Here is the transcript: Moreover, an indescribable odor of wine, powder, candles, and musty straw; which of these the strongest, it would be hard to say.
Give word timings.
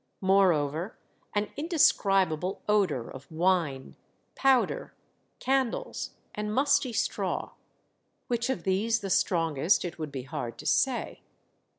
Moreover, 0.21 0.97
an 1.35 1.51
indescribable 1.55 2.63
odor 2.67 3.07
of 3.07 3.31
wine, 3.31 3.95
powder, 4.33 4.95
candles, 5.37 6.15
and 6.33 6.51
musty 6.51 6.91
straw; 6.91 7.51
which 8.25 8.49
of 8.49 8.63
these 8.63 9.01
the 9.01 9.11
strongest, 9.11 9.85
it 9.85 9.99
would 9.99 10.11
be 10.11 10.23
hard 10.23 10.57
to 10.57 10.65
say. 10.65 11.21